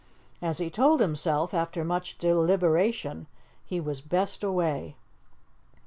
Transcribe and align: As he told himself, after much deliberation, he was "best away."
As 0.41 0.57
he 0.57 0.71
told 0.71 0.99
himself, 0.99 1.53
after 1.53 1.83
much 1.85 2.17
deliberation, 2.17 3.27
he 3.63 3.79
was 3.79 4.01
"best 4.01 4.43
away." 4.43 4.95